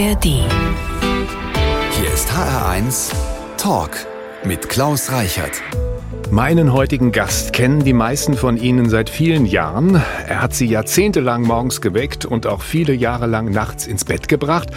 [0.00, 0.24] ARD.
[0.24, 3.12] Hier ist HR1
[3.58, 3.90] Talk
[4.44, 5.60] mit Klaus Reichert.
[6.30, 10.00] Meinen heutigen Gast kennen die meisten von Ihnen seit vielen Jahren.
[10.28, 14.68] Er hat sie jahrzehntelang morgens geweckt und auch viele Jahre lang nachts ins Bett gebracht.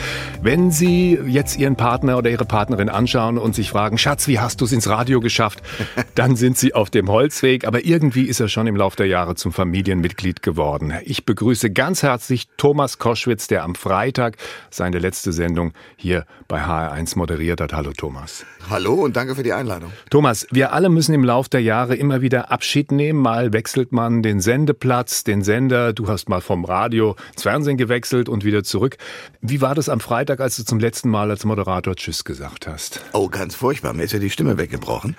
[0.41, 4.61] Wenn Sie jetzt Ihren Partner oder Ihre Partnerin anschauen und sich fragen, Schatz, wie hast
[4.61, 5.61] du es ins Radio geschafft?
[6.15, 7.67] Dann sind Sie auf dem Holzweg.
[7.67, 10.93] Aber irgendwie ist er schon im Laufe der Jahre zum Familienmitglied geworden.
[11.03, 14.37] Ich begrüße ganz herzlich Thomas Koschwitz, der am Freitag
[14.71, 17.73] seine letzte Sendung hier bei HR1 moderiert hat.
[17.73, 18.43] Hallo Thomas.
[18.71, 19.91] Hallo und danke für die Einladung.
[20.09, 23.19] Thomas, wir alle müssen im Laufe Lauf der Jahre immer wieder Abschied nehmen.
[23.19, 25.91] Mal wechselt man den Sendeplatz, den Sender.
[25.91, 28.95] Du hast mal vom Radio ins Fernsehen gewechselt und wieder zurück.
[29.41, 33.01] Wie war das am Freitag, als du zum letzten Mal als Moderator Tschüss gesagt hast?
[33.11, 33.91] Oh, ganz furchtbar.
[33.91, 35.17] Mir ist ja die Stimme weggebrochen.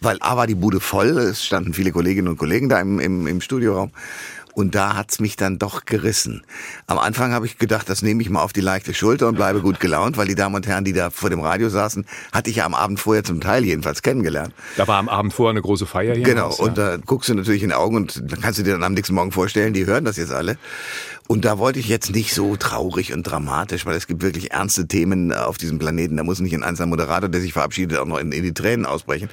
[0.00, 1.16] Weil A war die Bude voll.
[1.16, 3.92] Es standen viele Kolleginnen und Kollegen da im, im, im Studioraum.
[4.54, 6.42] Und da hat's mich dann doch gerissen.
[6.86, 9.60] Am Anfang habe ich gedacht, das nehme ich mal auf die leichte Schulter und bleibe
[9.60, 12.56] gut gelaunt, weil die Damen und Herren, die da vor dem Radio saßen, hatte ich
[12.56, 14.54] ja am Abend vorher zum Teil jedenfalls kennengelernt.
[14.76, 16.24] Da war am Abend vorher eine große Feier hier.
[16.24, 16.64] Genau, Haus, ja.
[16.64, 18.94] und da guckst du natürlich in die Augen und dann kannst du dir dann am
[18.94, 20.58] nächsten Morgen vorstellen, die hören das jetzt alle.
[21.32, 24.86] Und da wollte ich jetzt nicht so traurig und dramatisch, weil es gibt wirklich ernste
[24.86, 26.18] Themen auf diesem Planeten.
[26.18, 28.84] Da muss nicht ein einzelner Moderator, der sich verabschiedet, auch noch in, in die Tränen
[28.84, 29.30] ausbrechen.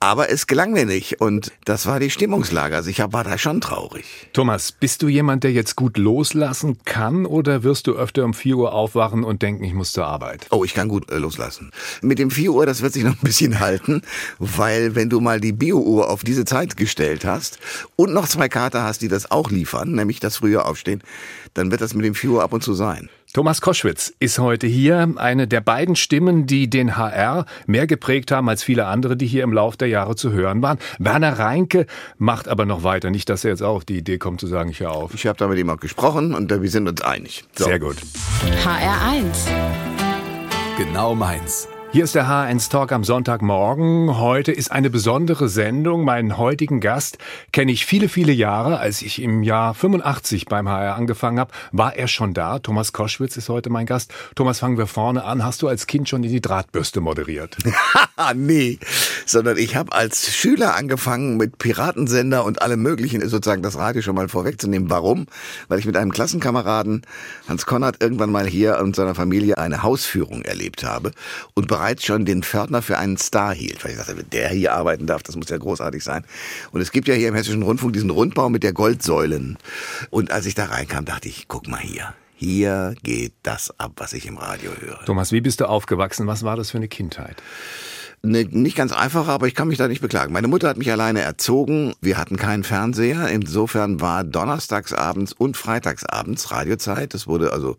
[0.00, 2.74] Aber es gelang mir nicht und das war die Stimmungslage.
[2.74, 4.04] Also ich war da schon traurig.
[4.32, 8.56] Thomas, bist du jemand, der jetzt gut loslassen kann oder wirst du öfter um 4
[8.56, 10.46] Uhr aufwachen und denken, ich muss zur Arbeit?
[10.50, 11.70] Oh, ich kann gut äh, loslassen.
[12.00, 14.02] Mit dem 4 Uhr, das wird sich noch ein bisschen halten,
[14.40, 17.58] weil wenn du mal die Bio-Uhr auf diese Zeit gestellt hast
[17.94, 21.02] und noch zwei Kater hast, die das auch liefern, nämlich das frühe Aufstehen,
[21.54, 23.08] dann wird das mit dem 4 Uhr ab und zu sein.
[23.34, 28.48] Thomas Koschwitz ist heute hier, eine der beiden Stimmen, die den HR mehr geprägt haben
[28.48, 30.78] als viele andere, die hier im Lauf der Jahre zu hören waren.
[30.98, 33.10] Werner Reinke macht aber noch weiter.
[33.10, 35.12] Nicht, dass er jetzt auch auf die Idee kommt zu sagen, ich höre auf.
[35.12, 37.44] Ich habe da mit ihm auch gesprochen und wir sind uns einig.
[37.54, 37.66] So.
[37.66, 37.96] Sehr gut.
[38.64, 39.48] HR1.
[40.78, 41.68] Genau meins.
[41.90, 44.18] Hier ist der H1 Talk am Sonntagmorgen.
[44.18, 46.04] Heute ist eine besondere Sendung.
[46.04, 47.16] Meinen heutigen Gast
[47.50, 48.78] kenne ich viele, viele Jahre.
[48.78, 52.58] Als ich im Jahr 85 beim HR angefangen habe, war er schon da.
[52.58, 54.12] Thomas Koschwitz ist heute mein Gast.
[54.34, 55.42] Thomas, fangen wir vorne an.
[55.42, 57.56] Hast du als Kind schon in die Drahtbürste moderiert?
[58.34, 58.78] nee,
[59.24, 64.14] sondern ich habe als Schüler angefangen mit Piratensender und allem Möglichen, sozusagen das Radio schon
[64.14, 64.90] mal vorwegzunehmen.
[64.90, 65.24] Warum?
[65.68, 67.06] Weil ich mit einem Klassenkameraden,
[67.48, 71.12] Hans Konrad, irgendwann mal hier und seiner Familie eine Hausführung erlebt habe
[71.54, 73.84] und bereits schon den Pförtner für einen Star hielt.
[73.84, 76.24] Weil ich dachte, wenn der hier arbeiten darf, das muss ja großartig sein.
[76.72, 79.58] Und es gibt ja hier im Hessischen Rundfunk diesen Rundbau mit der Goldsäulen.
[80.10, 82.14] Und als ich da reinkam, dachte ich, guck mal hier.
[82.34, 85.04] Hier geht das ab, was ich im Radio höre.
[85.04, 86.26] Thomas, wie bist du aufgewachsen?
[86.26, 87.36] Was war das für eine Kindheit?
[88.22, 90.32] Eine nicht ganz einfache, aber ich kann mich da nicht beklagen.
[90.32, 91.94] Meine Mutter hat mich alleine erzogen.
[92.00, 93.28] Wir hatten keinen Fernseher.
[93.28, 97.14] Insofern war donnerstagsabends und freitagsabends Radiozeit.
[97.14, 97.76] Es wurde also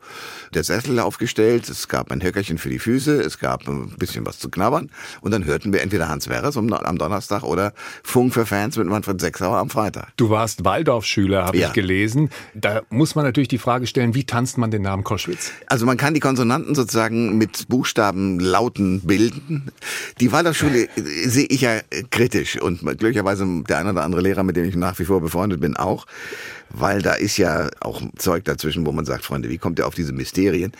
[0.54, 1.70] der Sessel aufgestellt.
[1.70, 3.22] Es gab ein Höckerchen für die Füße.
[3.22, 4.90] Es gab ein bisschen was zu knabbern.
[5.22, 7.74] Und dann hörten wir entweder Hans Werres am Donnerstag oder
[8.04, 10.14] Funk für Fans mit Manfred Sechsauer am Freitag.
[10.16, 11.68] Du warst Waldorfschüler, habe ja.
[11.68, 12.30] ich gelesen.
[12.54, 15.52] Da muss man natürlich die Frage stellen, wie tanzt man den Namen Koschwitz?
[15.68, 19.72] Also man kann die Konsonanten sozusagen mit Buchstaben Lauten bilden.
[20.20, 21.80] Die die Waldorfschule sehe ich ja
[22.12, 25.60] kritisch und glücklicherweise der ein oder andere Lehrer, mit dem ich nach wie vor befreundet
[25.60, 26.06] bin, auch,
[26.70, 29.96] weil da ist ja auch Zeug dazwischen, wo man sagt, Freunde, wie kommt ihr auf
[29.96, 30.72] diese Mysterien?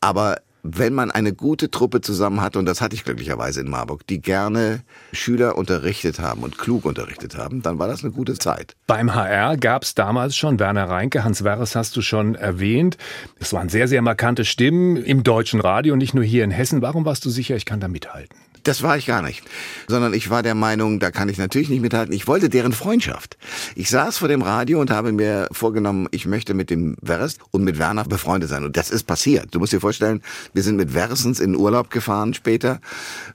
[0.00, 4.06] Aber wenn man eine gute Truppe zusammen hat, und das hatte ich glücklicherweise in Marburg,
[4.06, 4.80] die gerne
[5.12, 8.74] Schüler unterrichtet haben und klug unterrichtet haben, dann war das eine gute Zeit.
[8.86, 12.96] Beim HR gab es damals schon Werner Reinke, Hans Werres hast du schon erwähnt.
[13.38, 16.80] Es waren sehr, sehr markante Stimmen im deutschen Radio, nicht nur hier in Hessen.
[16.80, 18.34] Warum warst du sicher, ich kann da mithalten?
[18.64, 19.42] Das war ich gar nicht.
[19.88, 22.14] Sondern ich war der Meinung, da kann ich natürlich nicht mithalten.
[22.14, 23.36] Ich wollte deren Freundschaft.
[23.76, 27.62] Ich saß vor dem Radio und habe mir vorgenommen, ich möchte mit dem Werst und
[27.62, 28.64] mit Werner befreundet sein.
[28.64, 29.54] Und das ist passiert.
[29.54, 30.22] Du musst dir vorstellen,
[30.54, 32.80] wir sind mit Wersens in Urlaub gefahren später.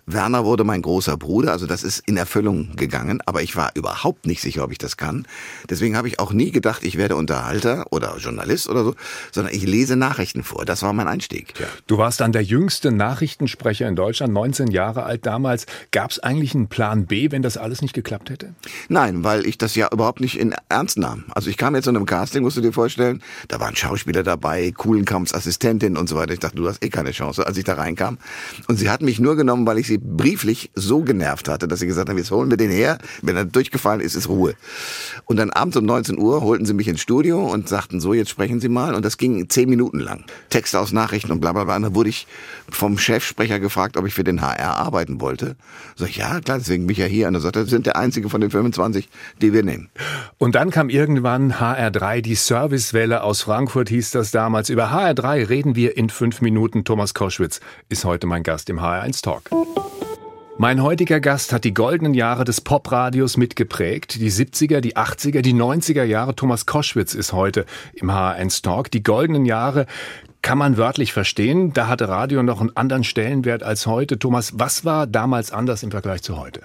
[0.08, 1.52] Werner wurde mein großer Bruder.
[1.52, 3.22] Also das ist in Erfüllung gegangen.
[3.28, 5.28] Aber ich war überhaupt nicht sicher, ob ich das kann.
[5.70, 8.96] Deswegen habe ich auch nie gedacht, ich werde Unterhalter oder Journalist oder so,
[9.32, 10.66] sondern ich lese Nachrichten vor.
[10.66, 11.54] Das war mein Einstieg.
[11.60, 11.68] Ja.
[11.86, 15.66] Du warst dann der jüngste Nachrichtensprecher in Deutschland, 19 Jahre alt damals.
[15.92, 18.54] Gab es eigentlich einen Plan B, wenn das alles nicht geklappt hätte?
[18.88, 21.26] Nein, weil ich das ja überhaupt nicht in Ernst nahm.
[21.32, 24.72] Also ich kam jetzt zu einem Casting, musst du dir vorstellen, da waren Schauspieler dabei,
[24.72, 26.34] Kuhlenkamps Assistentin und so weiter.
[26.34, 28.18] Ich dachte, du hast eh keine Chance, als ich da reinkam.
[28.68, 31.88] Und sie hat mich nur genommen, weil ich sie brieflich so genervt hatte, dass sie
[31.88, 32.98] gesagt haben, jetzt holen wir den her.
[33.22, 34.56] Wenn er durchgefallen ist, ist Ruhe.
[35.26, 38.30] Und dann abends um 19 Uhr holten sie mich ins Studio und sagten so, jetzt
[38.30, 38.96] sprechen Sie mal.
[38.96, 40.26] Und das ging zehn Minuten lang.
[40.50, 41.76] Texte aus Nachrichten und bla bla bla.
[41.76, 42.28] Und dann wurde ich
[42.70, 45.56] vom Chefsprecher gefragt, ob ich für den HR arbeite werden wollte.
[45.96, 47.28] Sag ich, ja, klar, deswegen bin ich ja hier.
[47.28, 49.10] Und er sagte, das sind der einzige von den 25,
[49.42, 49.90] die wir nehmen.
[50.38, 54.70] Und dann kam irgendwann HR3, die Servicewelle aus Frankfurt hieß das damals.
[54.70, 56.84] Über HR3 reden wir in fünf Minuten.
[56.84, 57.60] Thomas Koschwitz
[57.90, 59.50] ist heute mein Gast im HR1 Talk.
[60.62, 64.16] Mein heutiger Gast hat die goldenen Jahre des Popradios mitgeprägt.
[64.16, 66.36] Die 70er, die 80er, die 90er Jahre.
[66.36, 68.92] Thomas Koschwitz ist heute im HR1 Talk.
[68.92, 69.86] Die goldenen Jahre
[70.42, 71.74] kann man wörtlich verstehen.
[71.74, 74.20] Da hatte Radio noch einen anderen Stellenwert als heute.
[74.20, 76.62] Thomas, was war damals anders im Vergleich zu heute?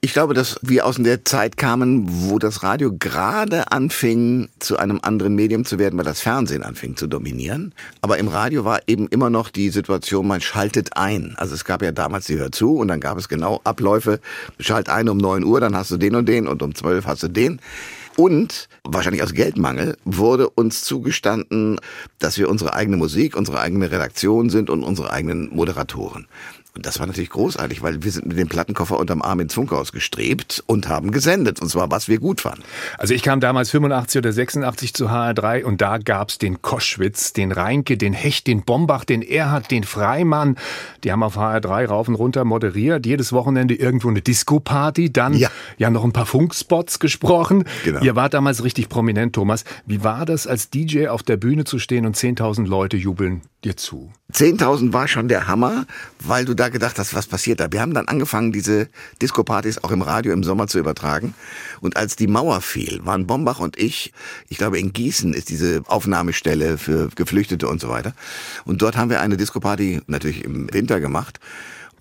[0.00, 5.00] Ich glaube, dass wir aus der Zeit kamen, wo das Radio gerade anfing, zu einem
[5.02, 7.74] anderen Medium zu werden, weil das Fernsehen anfing zu dominieren.
[8.00, 11.34] Aber im Radio war eben immer noch die Situation, man schaltet ein.
[11.36, 14.20] Also es gab ja damals die Hör zu und dann gab es genau Abläufe.
[14.60, 17.24] Schalt ein um neun Uhr, dann hast du den und den und um zwölf hast
[17.24, 17.60] du den.
[18.18, 21.78] Und wahrscheinlich aus Geldmangel wurde uns zugestanden,
[22.18, 26.26] dass wir unsere eigene Musik, unsere eigene Redaktion sind und unsere eigenen Moderatoren.
[26.78, 29.90] Und das war natürlich großartig, weil wir sind mit dem Plattenkoffer unterm Arm ins Funkhaus
[29.90, 31.60] gestrebt und haben gesendet.
[31.60, 32.62] Und zwar, was wir gut fanden.
[32.98, 37.50] Also ich kam damals 85 oder 86 zu HR3 und da gab's den Koschwitz, den
[37.50, 40.56] Reinke, den Hecht, den Bombach, den Erhard, den Freimann.
[41.02, 43.06] Die haben auf HR3 rauf und runter moderiert.
[43.06, 45.12] Jedes Wochenende irgendwo eine Disco-Party.
[45.12, 45.50] Dann ja.
[45.78, 47.64] ja noch ein paar Funkspots gesprochen.
[47.84, 48.02] Genau.
[48.02, 49.64] Ihr wart damals richtig prominent, Thomas.
[49.84, 53.76] Wie war das, als DJ auf der Bühne zu stehen und 10.000 Leute jubeln dir
[53.76, 54.12] zu?
[54.32, 55.86] 10.000 war schon der Hammer,
[56.20, 57.72] weil du da gedacht hast, was passiert da?
[57.72, 58.88] Wir haben dann angefangen, diese
[59.20, 61.34] Disco-Partys auch im Radio im Sommer zu übertragen.
[61.80, 64.12] Und als die Mauer fiel, waren Bombach und ich,
[64.48, 68.12] ich glaube in Gießen ist diese Aufnahmestelle für Geflüchtete und so weiter.
[68.64, 71.40] Und dort haben wir eine Disco-Party natürlich im Winter gemacht.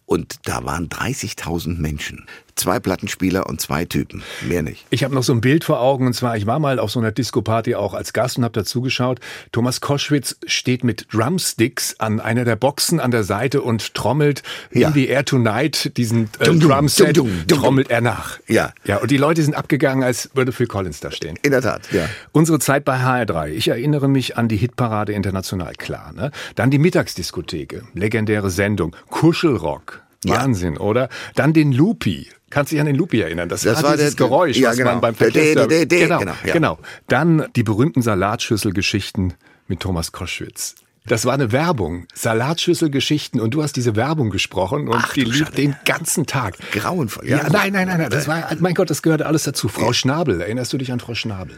[0.06, 2.26] Und da waren 30.000 Menschen.
[2.58, 4.24] Zwei Plattenspieler und zwei Typen.
[4.48, 4.86] Mehr nicht.
[4.90, 6.08] Ich habe noch so ein Bild vor Augen.
[6.08, 9.20] Und zwar, ich war mal auf so einer Disco-Party auch als Gast und habe dazugeschaut.
[9.52, 14.88] Thomas Koschwitz steht mit Drumsticks an einer der Boxen an der Seite und trommelt ja.
[14.88, 18.40] in the Air Tonight, diesen äh, dum, Drumset, dum, dum, trommelt er nach.
[18.48, 18.74] Ja.
[18.86, 21.38] Ja, und die Leute sind abgegangen, als würde Phil Collins da stehen.
[21.44, 22.10] In der Tat, ja.
[22.32, 23.50] Unsere Zeit bei HR3.
[23.50, 26.12] Ich erinnere mich an die Hitparade International, klar.
[26.14, 26.32] Ne?
[26.56, 30.02] Dann die Mittagsdiskotheke, legendäre Sendung, Kuschelrock.
[30.26, 30.80] Wahnsinn, ja.
[30.80, 31.10] oder?
[31.36, 32.28] Dann den Loopy.
[32.50, 33.50] Kannst du dich an den Loopy erinnern?
[33.50, 34.92] Das, das war dieses der, Geräusch, ja, was genau.
[34.92, 35.88] man beim Verkehrsservice...
[35.88, 36.54] Genau, genau, ja.
[36.54, 36.80] genau.
[37.08, 39.34] Dann die berühmten Salatschüsselgeschichten
[39.68, 40.76] mit Thomas Koschwitz.
[41.08, 45.50] Das war eine Werbung, Salatschüsselgeschichten und du hast diese Werbung gesprochen und Ach, die lief
[45.52, 46.58] den ganzen Tag.
[46.72, 47.28] Grauenvoll.
[47.28, 49.70] Ja, ja, nein, nein, nein, nein, das war, mein Gott, das gehörte alles dazu.
[49.70, 51.56] Frau Schnabel, erinnerst du dich an Frau Schnabel?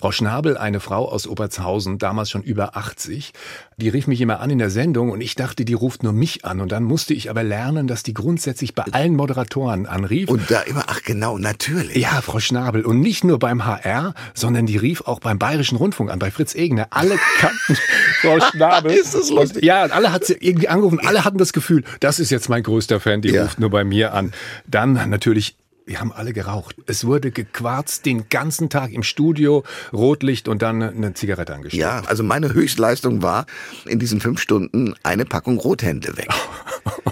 [0.00, 3.34] Frau Schnabel, eine Frau aus Obertshausen, damals schon über 80,
[3.76, 6.42] die rief mich immer an in der Sendung und ich dachte, die ruft nur mich
[6.46, 6.62] an.
[6.62, 10.30] Und dann musste ich aber lernen, dass die grundsätzlich bei allen Moderatoren anrief.
[10.30, 11.96] Und da immer, ach genau, natürlich.
[11.96, 12.86] Ja, Frau Schnabel.
[12.86, 16.54] Und nicht nur beim HR, sondern die rief auch beim Bayerischen Rundfunk an, bei Fritz
[16.54, 16.86] Egner.
[16.88, 17.76] Alle kannten
[18.22, 18.92] Frau Schnabel.
[18.92, 19.62] ist das lustig?
[19.62, 21.00] ja, alle hat sie irgendwie angerufen.
[21.04, 23.42] Alle hatten das Gefühl, das ist jetzt mein größter Fan, die ja.
[23.42, 24.32] ruft nur bei mir an.
[24.66, 25.56] Dann natürlich
[25.86, 26.76] wir haben alle geraucht.
[26.86, 31.80] Es wurde gequarzt den ganzen Tag im Studio, Rotlicht und dann eine Zigarette angeschlossen.
[31.80, 33.46] Ja, also meine Höchstleistung war
[33.86, 36.28] in diesen fünf Stunden eine Packung Rothände weg.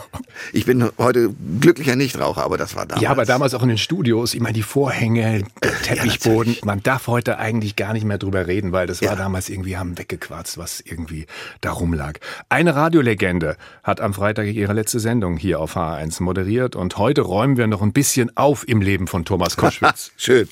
[0.53, 3.03] Ich bin heute glücklicher Nichtraucher, aber das war damals.
[3.03, 6.82] Ja, aber damals auch in den Studios, ich meine, die Vorhänge, der Teppichboden, ja, man
[6.82, 9.11] darf heute eigentlich gar nicht mehr drüber reden, weil das ja.
[9.11, 11.26] war damals irgendwie, haben weggequarzt, was irgendwie
[11.61, 12.15] da rumlag.
[12.49, 17.56] Eine Radiolegende hat am Freitag ihre letzte Sendung hier auf H1 moderiert und heute räumen
[17.56, 20.12] wir noch ein bisschen auf im Leben von Thomas Koschwitz.
[20.16, 20.49] Schön.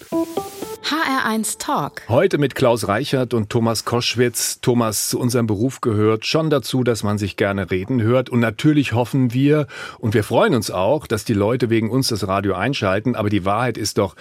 [0.82, 2.02] HR1 Talk.
[2.08, 4.60] Heute mit Klaus Reichert und Thomas Koschwitz.
[4.60, 8.30] Thomas, zu unserem Beruf gehört schon dazu, dass man sich gerne reden hört.
[8.30, 9.66] Und natürlich hoffen wir
[9.98, 13.16] und wir freuen uns auch, dass die Leute wegen uns das Radio einschalten.
[13.16, 14.14] Aber die Wahrheit ist doch,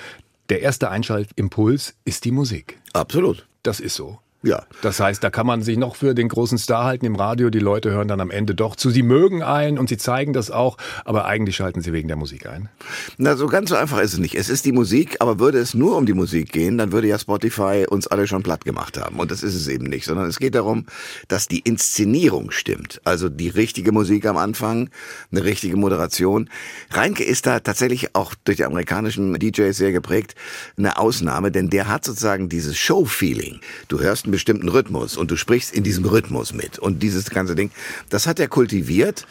[0.49, 2.79] der erste Einschaltimpuls ist die Musik.
[2.93, 3.45] Absolut.
[3.61, 4.19] Das ist so.
[4.45, 4.61] Ja.
[4.83, 7.49] Das heißt, da kann man sich noch für den großen Star halten im Radio.
[7.49, 8.91] Die Leute hören dann am Ende doch zu.
[8.91, 12.45] Sie mögen ein und sie zeigen das auch, aber eigentlich schalten sie wegen der Musik
[12.45, 12.69] ein.
[13.17, 14.35] Na, so ganz so einfach ist es nicht.
[14.35, 17.17] Es ist die Musik, aber würde es nur um die Musik gehen, dann würde ja
[17.17, 19.19] Spotify uns alle schon platt gemacht haben.
[19.19, 20.85] Und das ist es eben nicht, sondern es geht darum,
[21.27, 23.01] dass die Inszenierung stimmt.
[23.03, 24.91] Also die richtige Musik am Anfang,
[25.31, 26.51] eine richtige Moderation.
[26.91, 30.35] Reinke ist da tatsächlich auch durch die amerikanischen DJs sehr geprägt,
[30.77, 33.59] eine Ausnahme, denn der hat sozusagen dieses Show-Feeling.
[33.87, 36.77] Du hörst bestimmten Rhythmus und du sprichst in diesem Rhythmus mit.
[36.77, 37.71] Und dieses ganze Ding,
[38.09, 39.25] das hat er kultiviert.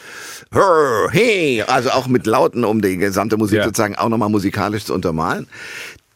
[1.10, 3.64] Hey, also auch mit Lauten, um die gesamte Musik ja.
[3.64, 5.46] sozusagen auch nochmal musikalisch zu untermalen.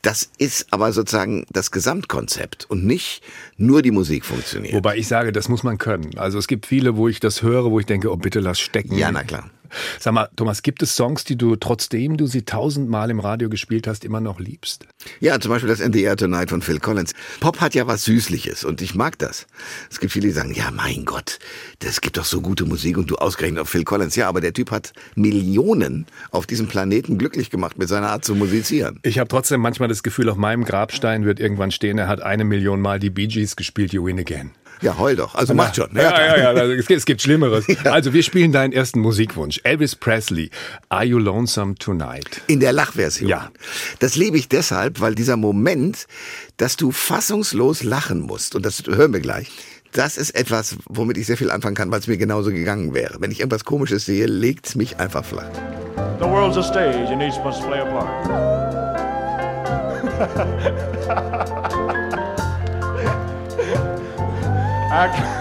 [0.00, 3.22] Das ist aber sozusagen das Gesamtkonzept und nicht
[3.58, 4.72] nur die Musik funktioniert.
[4.72, 6.16] Wobei ich sage, das muss man können.
[6.16, 8.96] Also es gibt viele, wo ich das höre, wo ich denke, oh bitte lass stecken.
[8.96, 9.50] Ja, na klar.
[9.98, 13.86] Sag mal, Thomas, gibt es Songs, die du, trotzdem du sie tausendmal im Radio gespielt
[13.86, 14.86] hast, immer noch liebst?
[15.20, 17.12] Ja, zum Beispiel das In the Air Tonight von Phil Collins.
[17.40, 19.46] Pop hat ja was Süßliches und ich mag das.
[19.90, 21.38] Es gibt viele, die sagen, ja, mein Gott,
[21.80, 24.16] das gibt doch so gute Musik und du ausgerechnet auf Phil Collins.
[24.16, 28.34] Ja, aber der Typ hat Millionen auf diesem Planeten glücklich gemacht mit seiner Art zu
[28.34, 28.98] musizieren.
[29.02, 32.44] Ich habe trotzdem manchmal das Gefühl, auf meinem Grabstein wird irgendwann stehen, er hat eine
[32.44, 34.52] Million Mal die Bee Gees gespielt, You Win Again.
[34.80, 35.34] Ja, heul doch.
[35.34, 35.88] Also macht schon.
[35.94, 36.62] Ja, ja, ja, ja.
[36.64, 37.66] Es, gibt, es gibt Schlimmeres.
[37.84, 37.92] Ja.
[37.92, 39.60] Also wir spielen deinen ersten Musikwunsch.
[39.62, 40.50] Elvis Presley,
[40.88, 42.40] Are You Lonesome Tonight?
[42.48, 43.28] In der Lachversion.
[43.28, 43.50] Ja.
[44.00, 46.06] Das liebe ich deshalb, weil dieser Moment,
[46.56, 49.50] dass du fassungslos lachen musst, und das hören wir gleich,
[49.92, 53.20] das ist etwas, womit ich sehr viel anfangen kann, weil es mir genauso gegangen wäre.
[53.20, 55.50] Wenn ich irgendwas Komisches sehe, legt es mich einfach flach.
[56.18, 58.08] The world's a stage and each must play a part.
[65.00, 65.34] oh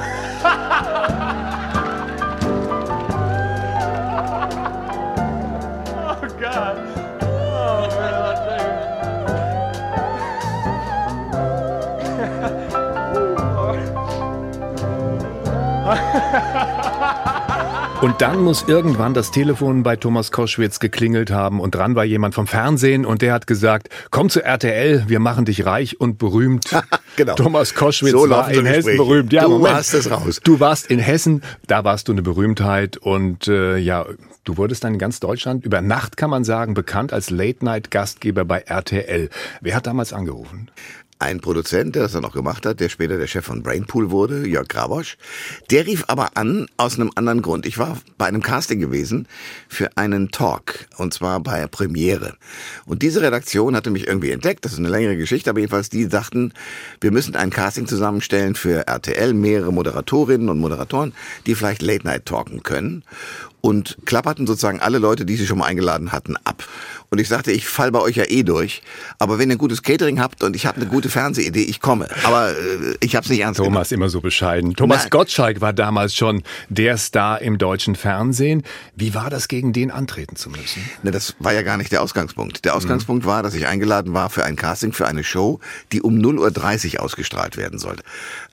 [18.00, 22.36] Und dann muss irgendwann das Telefon bei Thomas Koschwitz geklingelt haben und dran war jemand
[22.36, 26.66] vom Fernsehen und der hat gesagt, komm zu RTL, wir machen dich reich und berühmt.
[27.16, 27.34] genau.
[27.34, 29.34] Thomas Koschwitz so war in Hessen berühmt.
[29.34, 29.76] Ja, du Moment.
[29.76, 30.40] warst es raus.
[30.44, 34.06] Du warst in Hessen, da warst du eine Berühmtheit und äh, ja,
[34.44, 38.60] du wurdest dann in ganz Deutschland über Nacht, kann man sagen, bekannt als Late-Night-Gastgeber bei
[38.60, 39.30] RTL.
[39.62, 40.70] Wer hat damals angerufen?
[41.20, 44.48] Ein Produzent, der das dann auch gemacht hat, der später der Chef von Brainpool wurde,
[44.48, 45.18] Jörg Grabosch,
[45.72, 47.66] der rief aber an aus einem anderen Grund.
[47.66, 49.28] Ich war bei einem Casting gewesen
[49.68, 52.36] für einen Talk und zwar bei Premiere.
[52.86, 56.08] Und diese Redaktion hatte mich irgendwie entdeckt, das ist eine längere Geschichte, aber jedenfalls die
[56.08, 56.54] dachten,
[57.02, 61.14] wir müssen ein Casting zusammenstellen für RTL, mehrere Moderatorinnen und Moderatoren,
[61.46, 63.04] die vielleicht Late Night talken können
[63.62, 66.64] und klapperten sozusagen alle Leute, die sie schon mal eingeladen hatten, ab.
[67.10, 68.82] Und ich sagte, ich fall bei euch ja eh durch.
[69.18, 72.08] Aber wenn ihr ein gutes Catering habt und ich habe eine gute Fernsehidee, ich komme.
[72.24, 74.04] Aber äh, ich habe es nicht ernst Thomas genommen.
[74.04, 74.74] immer so bescheiden.
[74.74, 75.10] Thomas Nein.
[75.12, 78.64] Gottschalk war damals schon der Star im deutschen Fernsehen.
[78.96, 80.84] Wie war das, gegen den antreten zu müssen?
[81.04, 82.66] Ne, das war ja gar nicht der Ausgangspunkt.
[82.66, 83.30] Der Ausgangspunkt mhm.
[83.30, 85.62] war, dass ich eingeladen war für ein Casting für eine Show,
[85.94, 88.04] die um 0.30 Uhr ausgestrahlt werden sollte.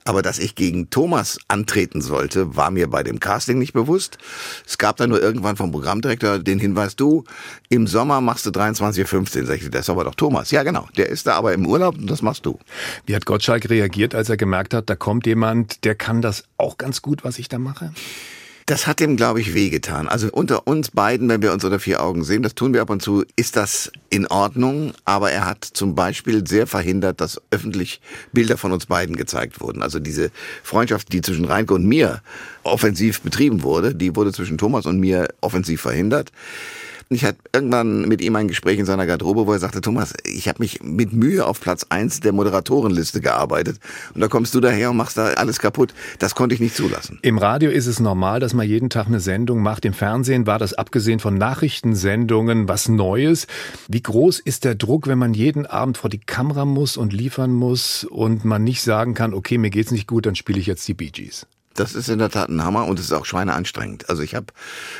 [0.07, 4.19] Aber dass ich gegen Thomas antreten sollte, war mir bei dem Casting nicht bewusst.
[4.63, 7.23] Es gab dann nur irgendwann vom Programmdirektor den Hinweis, du,
[7.69, 9.45] im Sommer machst du 23.15 Uhr.
[9.47, 10.51] Sag ich, das ist aber doch Thomas.
[10.51, 10.87] Ja, genau.
[10.95, 12.59] Der ist da aber im Urlaub und das machst du.
[13.07, 16.77] Wie hat Gottschalk reagiert, als er gemerkt hat, da kommt jemand, der kann das auch
[16.77, 17.91] ganz gut, was ich da mache?
[18.67, 20.07] Das hat ihm, glaube ich, wehgetan.
[20.07, 22.89] Also unter uns beiden, wenn wir uns unter vier Augen sehen, das tun wir ab
[22.89, 24.93] und zu, ist das in Ordnung.
[25.05, 28.01] Aber er hat zum Beispiel sehr verhindert, dass öffentlich
[28.33, 29.83] Bilder von uns beiden gezeigt wurden.
[29.83, 30.31] Also diese
[30.63, 32.23] Freundschaft, die zwischen Reinke und mir
[32.63, 36.31] offensiv betrieben wurde, die wurde zwischen Thomas und mir offensiv verhindert.
[37.09, 40.47] Ich hatte irgendwann mit ihm ein Gespräch in seiner Garderobe, wo er sagte, Thomas, ich
[40.47, 43.79] habe mich mit Mühe auf Platz eins der Moderatorenliste gearbeitet
[44.15, 45.93] und da kommst du daher und machst da alles kaputt.
[46.17, 47.19] Das konnte ich nicht zulassen.
[47.21, 49.85] Im Radio ist es normal, dass man jeden Tag eine Sendung macht.
[49.85, 53.45] Im Fernsehen war das abgesehen von Nachrichtensendungen was Neues.
[53.87, 57.53] Wie groß ist der Druck, wenn man jeden Abend vor die Kamera muss und liefern
[57.53, 60.87] muss und man nicht sagen kann, okay, mir geht's nicht gut, dann spiele ich jetzt
[60.87, 61.45] die Bee Gees?
[61.75, 64.09] Das ist in der Tat ein Hammer und es ist auch schweineanstrengend.
[64.09, 64.47] Also ich habe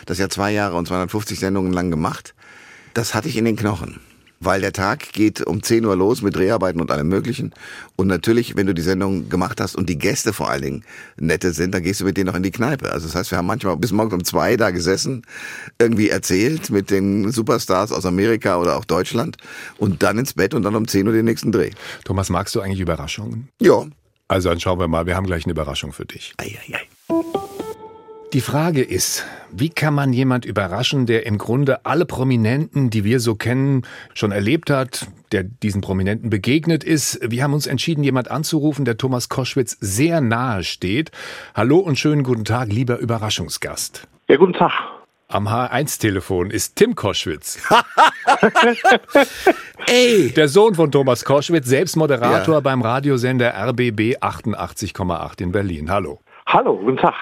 [0.05, 2.35] das ja zwei Jahre und 250 Sendungen lang gemacht.
[2.93, 3.99] Das hatte ich in den Knochen.
[4.41, 7.53] Weil der Tag geht um 10 Uhr los mit Dreharbeiten und allem Möglichen.
[7.95, 10.83] Und natürlich, wenn du die Sendung gemacht hast und die Gäste vor allen Dingen
[11.15, 12.91] nette sind, dann gehst du mit denen noch in die Kneipe.
[12.91, 15.25] Also das heißt, wir haben manchmal bis morgens um zwei da gesessen,
[15.79, 19.37] irgendwie erzählt mit den Superstars aus Amerika oder auch Deutschland
[19.77, 21.71] und dann ins Bett und dann um 10 Uhr den nächsten Dreh.
[22.03, 23.47] Thomas, magst du eigentlich Überraschungen?
[23.61, 23.85] Ja,
[24.27, 26.33] also dann schauen wir mal, wir haben gleich eine Überraschung für dich.
[26.37, 26.81] Ei, ei, ei.
[28.33, 33.21] Die Frage ist, wie kann man jemand überraschen, der im Grunde alle Prominenten, die wir
[33.21, 37.19] so kennen, schon erlebt hat, der diesen Prominenten begegnet ist?
[37.21, 41.11] Wir haben uns entschieden, jemand anzurufen, der Thomas Koschwitz sehr nahe steht.
[41.53, 44.05] Hallo und schönen guten Tag, lieber Überraschungsgast.
[44.27, 44.73] Ja, guten Tag.
[45.35, 47.61] Am H1-Telefon ist Tim Koschwitz.
[49.85, 50.31] Ey!
[50.33, 52.59] Der Sohn von Thomas Koschwitz, selbst Moderator ja.
[52.61, 55.91] beim Radiosender RBB 88,8 in Berlin.
[55.91, 56.21] Hallo.
[56.45, 57.15] Hallo, guten Tag.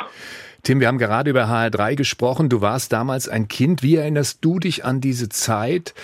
[0.61, 2.49] Tim, wir haben gerade über HR3 gesprochen.
[2.49, 3.81] Du warst damals ein Kind.
[3.81, 5.95] Wie erinnerst du dich an diese Zeit?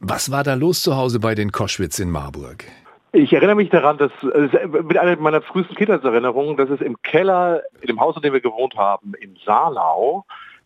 [0.00, 2.64] Was war da los zu Hause bei den Koschwitz in Marburg?
[3.12, 7.88] Ich erinnere mich daran, dass mit einer meiner frühesten Kindheitserinnerungen, dass es im Keller, in
[7.88, 10.24] dem Haus, in dem wir gewohnt haben, in Saarlau,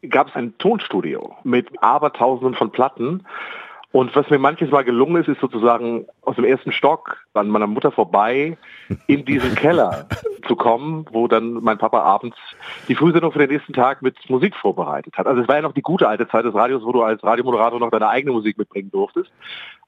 [0.09, 3.25] gab es ein Tonstudio mit Abertausenden von Platten.
[3.93, 7.67] Und was mir manches Mal gelungen ist, ist sozusagen aus dem ersten Stock an meiner
[7.67, 8.57] Mutter vorbei
[9.07, 10.07] in diesen Keller
[10.49, 12.39] zu kommen, wo dann mein Papa abends
[12.89, 15.27] die Frühsendung für den nächsten Tag mit Musik vorbereitet hat.
[15.27, 17.79] Also es war ja noch die gute alte Zeit des Radios, wo du als Radiomoderator
[17.79, 19.31] noch deine eigene Musik mitbringen durftest.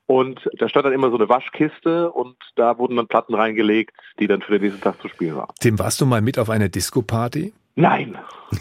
[0.06, 4.26] Und da stand dann immer so eine Waschkiste und da wurden dann Platten reingelegt, die
[4.26, 5.54] dann für den nächsten Tag zu spielen waren.
[5.61, 7.54] Tim, warst du mal mit auf einer Disco-Party?
[7.76, 8.16] Nein,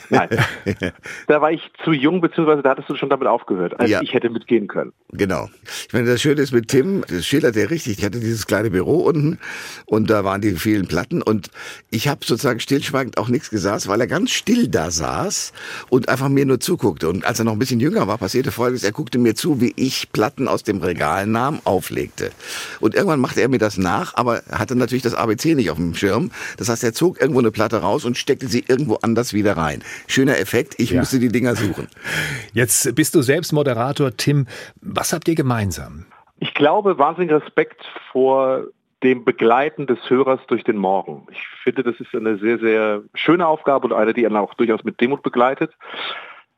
[0.09, 0.27] nein.
[1.27, 4.01] da war ich zu jung, beziehungsweise da hattest du schon damit aufgehört, als Ja.
[4.01, 4.91] ich hätte mitgehen können.
[5.11, 5.49] Genau.
[5.87, 7.99] Ich meine, das Schöne ist mit Tim, das schildert er richtig.
[7.99, 9.37] Ich hatte dieses kleine Büro unten
[9.85, 11.51] und da waren die vielen Platten und
[11.91, 15.53] ich habe sozusagen stillschweigend auch nichts gesagt, weil er ganz still da saß
[15.89, 17.07] und einfach mir nur zuguckte.
[17.07, 18.83] Und als er noch ein bisschen jünger war, passierte Folgendes.
[18.83, 22.31] Er guckte mir zu, wie ich Platten aus dem Regal nahm, auflegte.
[22.79, 25.93] Und irgendwann machte er mir das nach, aber hatte natürlich das ABC nicht auf dem
[25.93, 26.31] Schirm.
[26.57, 29.83] Das heißt, er zog irgendwo eine Platte raus und steckte sie irgendwo anders wieder rein.
[30.07, 30.75] Schöner Effekt.
[30.79, 30.99] Ich Ja.
[30.99, 31.87] musste die Dinger suchen.
[32.53, 34.47] Jetzt bist du selbst Moderator, Tim.
[34.81, 36.05] Was habt ihr gemeinsam?
[36.39, 37.81] Ich glaube, wahnsinnigen Respekt
[38.11, 38.65] vor
[39.03, 41.27] dem Begleiten des Hörers durch den Morgen.
[41.31, 44.83] Ich finde, das ist eine sehr, sehr schöne Aufgabe und eine, die einen auch durchaus
[44.83, 45.71] mit Demut begleitet,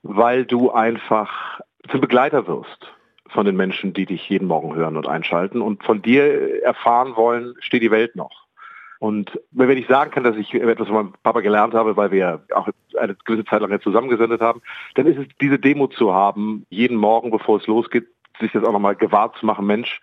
[0.04, 1.60] weil du einfach
[1.90, 2.92] zum Begleiter wirst
[3.30, 7.56] von den Menschen, die dich jeden Morgen hören und einschalten und von dir erfahren wollen,
[7.60, 8.45] steht die Welt noch.
[9.00, 12.44] Und wenn ich sagen kann, dass ich etwas von meinem Papa gelernt habe, weil wir
[12.54, 14.62] auch eine gewisse Zeit lang jetzt zusammengesendet haben,
[14.96, 18.08] dann ist es diese Demut zu haben, jeden Morgen, bevor es losgeht,
[18.40, 20.02] sich das auch nochmal gewahrt zu machen, Mensch,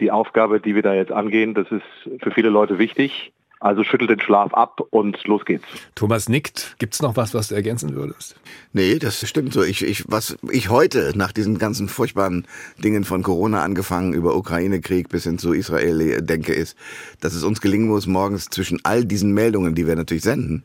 [0.00, 3.32] die Aufgabe, die wir da jetzt angehen, das ist für viele Leute wichtig.
[3.62, 5.62] Also schüttel den Schlaf ab und los geht's.
[5.94, 6.74] Thomas nickt.
[6.80, 8.34] Gibt's noch was, was du ergänzen würdest?
[8.72, 9.62] Nee, das stimmt so.
[9.62, 12.48] Ich, ich, was ich heute nach diesen ganzen furchtbaren
[12.82, 16.76] Dingen von Corona angefangen, über Ukraine-Krieg bis hin zu Israel äh, denke, ist,
[17.20, 20.64] dass es uns gelingen muss, morgens zwischen all diesen Meldungen, die wir natürlich senden,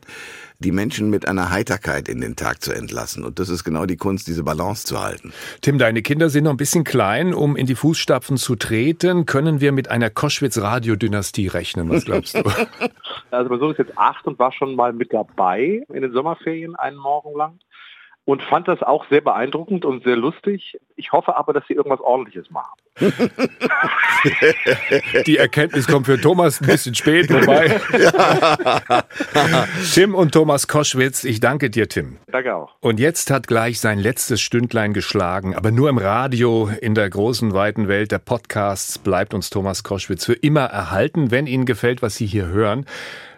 [0.60, 3.24] die Menschen mit einer Heiterkeit in den Tag zu entlassen.
[3.24, 5.32] Und das ist genau die Kunst, diese Balance zu halten.
[5.60, 9.24] Tim, deine Kinder sind noch ein bisschen klein, um in die Fußstapfen zu treten.
[9.24, 11.88] Können wir mit einer Koschwitz-Radiodynastie rechnen?
[11.90, 12.42] Was glaubst du?
[13.30, 16.76] Also mein Sohn ist jetzt acht und war schon mal mit dabei in den Sommerferien
[16.76, 17.58] einen Morgen lang
[18.28, 20.78] und fand das auch sehr beeindruckend und sehr lustig.
[20.96, 22.78] Ich hoffe aber, dass sie irgendwas Ordentliches machen.
[25.26, 27.80] Die Erkenntnis kommt für Thomas ein bisschen spät, wobei.
[29.94, 32.18] Tim und Thomas Koschwitz, ich danke dir, Tim.
[32.30, 32.74] Danke auch.
[32.80, 37.54] Und jetzt hat gleich sein letztes Stündlein geschlagen, aber nur im Radio, in der großen,
[37.54, 41.30] weiten Welt der Podcasts bleibt uns Thomas Koschwitz für immer erhalten.
[41.30, 42.84] Wenn Ihnen gefällt, was Sie hier hören,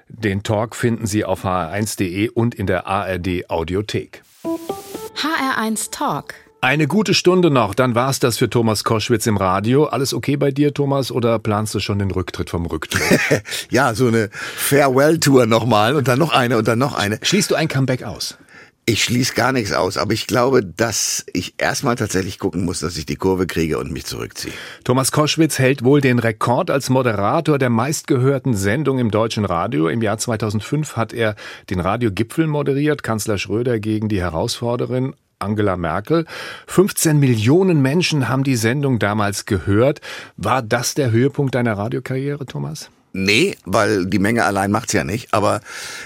[0.09, 4.25] den Talk finden Sie auf hr1.de und in der ARD Audiothek.
[4.43, 6.33] HR1 Talk.
[6.63, 9.85] Eine gute Stunde noch, dann war's das für Thomas Koschwitz im Radio.
[9.85, 13.21] Alles okay bei dir, Thomas, oder planst du schon den Rücktritt vom Rücktritt?
[13.71, 17.19] Ja, so eine Farewell-Tour nochmal und dann noch eine und dann noch eine.
[17.21, 18.39] Schließt du ein Comeback aus?
[18.87, 22.97] Ich schließe gar nichts aus, aber ich glaube, dass ich erstmal tatsächlich gucken muss, dass
[22.97, 24.53] ich die Kurve kriege und mich zurückziehe.
[24.83, 29.89] Thomas Koschwitz hält wohl den Rekord als Moderator der meistgehörten Sendung im deutschen Radio.
[29.89, 31.37] Im Jahr 2005 hat er
[31.69, 36.27] den Radiogipfel moderiert, Kanzler Schröder gegen die Herausforderin Angela Merkel.
[36.67, 40.01] 15 Millionen Menschen haben die Sendung damals gehört.
[40.37, 42.91] War das der Höhepunkt deiner Radiokarriere, Thomas?
[43.13, 45.61] Nee, weil die Menge allein macht's ja nicht, aber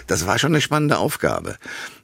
[0.07, 1.57] das war schon eine spannende Aufgabe,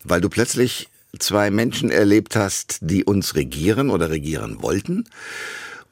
[0.04, 5.04] weil du plötzlich zwei Menschen erlebt hast, die uns regieren oder regieren wollten.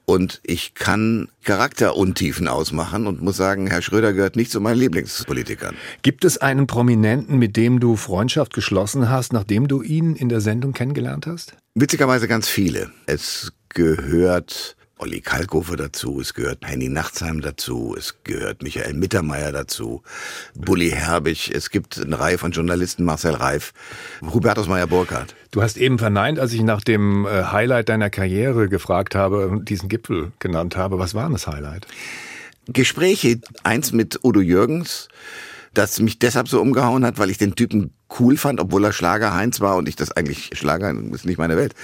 [0.05, 5.77] Und ich kann Charakteruntiefen ausmachen und muss sagen, Herr Schröder gehört nicht zu meinen Lieblingspolitikern.
[6.01, 10.41] Gibt es einen Prominenten, mit dem du Freundschaft geschlossen hast, nachdem du ihn in der
[10.41, 11.57] Sendung kennengelernt hast?
[11.75, 12.91] Witzigerweise ganz viele.
[13.05, 20.03] Es gehört Olli Kalkofe dazu, es gehört Henny Nachtsheim dazu, es gehört Michael Mittermeier dazu,
[20.55, 23.73] Bully Herbig, es gibt eine Reihe von Journalisten, Marcel Reif,
[24.23, 25.37] Hubertus Meyer-Burkhardt.
[25.53, 29.69] Du hast eben verneint, als ich nach dem äh, Highlight deiner Karriere gefragt habe und
[29.69, 30.99] diesen Gipfel genannt habe.
[30.99, 31.87] Was war das Highlight?
[32.67, 35.09] Gespräche, eins mit Udo Jürgens,
[35.75, 39.35] das mich deshalb so umgehauen hat, weil ich den Typen cool fand, obwohl er Schlager
[39.35, 41.75] Heinz war und ich das eigentlich Schlager ist nicht meine Welt.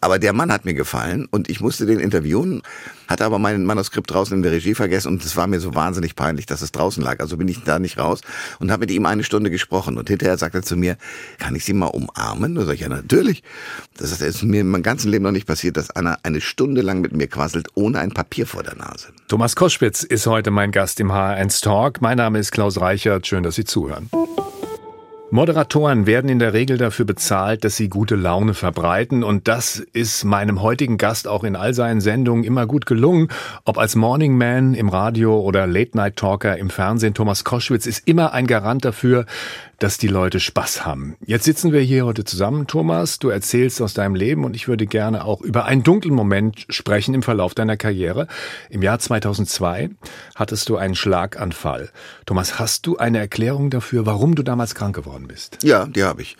[0.00, 2.62] Aber der Mann hat mir gefallen und ich musste den interviewen,
[3.08, 6.16] hatte aber mein Manuskript draußen in der Regie vergessen und es war mir so wahnsinnig
[6.16, 7.20] peinlich, dass es draußen lag.
[7.20, 8.20] Also bin ich da nicht raus
[8.58, 10.96] und habe mit ihm eine Stunde gesprochen und hinterher sagte er zu mir,
[11.38, 12.54] kann ich Sie mal umarmen?
[12.54, 13.42] Da sag ich, ja natürlich.
[13.96, 17.00] Das ist mir in meinem ganzen Leben noch nicht passiert, dass einer eine Stunde lang
[17.00, 19.08] mit mir quasselt, ohne ein Papier vor der Nase.
[19.28, 22.00] Thomas Koschwitz ist heute mein Gast im HR1 Talk.
[22.00, 23.26] Mein Name ist Klaus Reichert.
[23.26, 24.10] Schön, dass Sie zuhören.
[25.32, 30.24] Moderatoren werden in der Regel dafür bezahlt, dass sie gute Laune verbreiten und das ist
[30.24, 33.28] meinem heutigen Gast auch in all seinen Sendungen immer gut gelungen.
[33.64, 38.08] Ob als Morning Man im Radio oder Late Night Talker im Fernsehen, Thomas Koschwitz ist
[38.08, 39.24] immer ein Garant dafür,
[39.80, 41.16] dass die Leute Spaß haben.
[41.24, 43.18] Jetzt sitzen wir hier heute zusammen, Thomas.
[43.18, 47.14] Du erzählst aus deinem Leben und ich würde gerne auch über einen dunklen Moment sprechen
[47.14, 48.28] im Verlauf deiner Karriere.
[48.68, 49.90] Im Jahr 2002
[50.34, 51.90] hattest du einen Schlaganfall.
[52.26, 55.58] Thomas, hast du eine Erklärung dafür, warum du damals krank geworden bist?
[55.62, 56.36] Ja, die habe ich.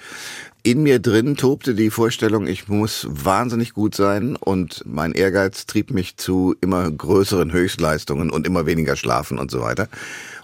[0.62, 5.90] In mir drin tobte die Vorstellung, ich muss wahnsinnig gut sein und mein Ehrgeiz trieb
[5.90, 9.88] mich zu immer größeren Höchstleistungen und immer weniger schlafen und so weiter.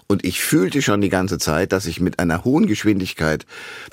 [0.09, 3.45] Und ich fühlte schon die ganze Zeit, dass ich mit einer hohen Geschwindigkeit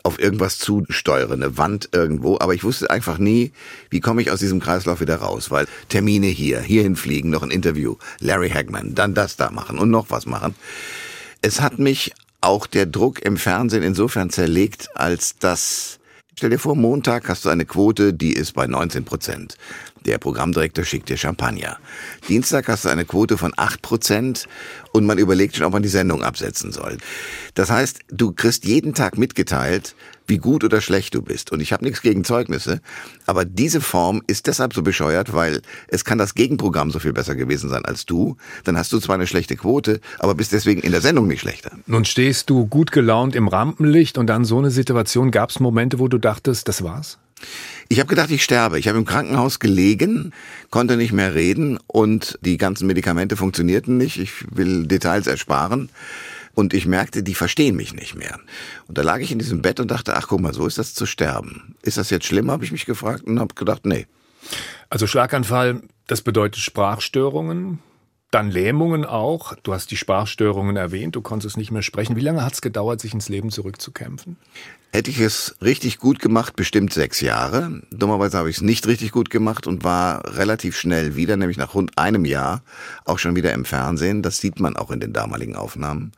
[0.04, 2.38] auf irgendwas zusteuere, eine Wand irgendwo.
[2.38, 3.50] Aber ich wusste einfach nie,
[3.90, 5.50] wie komme ich aus diesem Kreislauf wieder raus.
[5.50, 9.90] Weil Termine hier, hierhin fliegen, noch ein Interview, Larry Hagman, dann das da machen und
[9.90, 10.54] noch was machen.
[11.42, 15.98] Es hat mich auch der Druck im Fernsehen insofern zerlegt, als dass
[16.36, 19.56] Stell dir vor, Montag hast du eine Quote, die ist bei 19 Prozent.
[20.06, 21.78] Der Programmdirektor schickt dir Champagner.
[22.28, 24.46] Dienstag hast du eine Quote von 8 Prozent
[24.92, 26.98] und man überlegt schon, ob man die Sendung absetzen soll.
[27.54, 29.94] Das heißt, du kriegst jeden Tag mitgeteilt,
[30.26, 31.52] wie gut oder schlecht du bist.
[31.52, 32.80] Und ich habe nichts gegen Zeugnisse,
[33.26, 37.34] aber diese Form ist deshalb so bescheuert, weil es kann das Gegenprogramm so viel besser
[37.34, 38.36] gewesen sein als du.
[38.64, 41.72] Dann hast du zwar eine schlechte Quote, aber bist deswegen in der Sendung nicht schlechter.
[41.86, 45.30] Nun stehst du gut gelaunt im Rampenlicht und dann so eine Situation.
[45.30, 47.18] Gab es Momente, wo du dachtest, das war's?
[47.88, 48.78] Ich habe gedacht, ich sterbe.
[48.78, 50.32] Ich habe im Krankenhaus gelegen,
[50.70, 54.18] konnte nicht mehr reden und die ganzen Medikamente funktionierten nicht.
[54.18, 55.90] Ich will Details ersparen.
[56.54, 58.38] Und ich merkte, die verstehen mich nicht mehr.
[58.86, 60.94] Und da lag ich in diesem Bett und dachte, ach guck mal, so ist das
[60.94, 61.74] zu sterben.
[61.82, 64.06] Ist das jetzt schlimm, habe ich mich gefragt und habe gedacht, nee.
[64.88, 67.80] Also Schlaganfall, das bedeutet Sprachstörungen,
[68.34, 69.54] dann Lähmungen auch.
[69.62, 72.16] Du hast die Sprachstörungen erwähnt, du konntest nicht mehr sprechen.
[72.16, 74.36] Wie lange hat es gedauert, sich ins Leben zurückzukämpfen?
[74.92, 77.82] Hätte ich es richtig gut gemacht, bestimmt sechs Jahre.
[77.90, 81.74] Dummerweise habe ich es nicht richtig gut gemacht und war relativ schnell wieder, nämlich nach
[81.74, 82.62] rund einem Jahr,
[83.04, 84.22] auch schon wieder im Fernsehen.
[84.22, 86.12] Das sieht man auch in den damaligen Aufnahmen.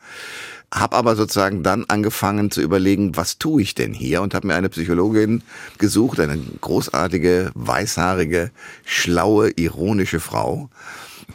[0.73, 4.55] Hab aber sozusagen dann angefangen zu überlegen, was tue ich denn hier und habe mir
[4.55, 5.43] eine Psychologin
[5.79, 8.51] gesucht, eine großartige, weißhaarige,
[8.85, 10.71] schlaue, ironische Frau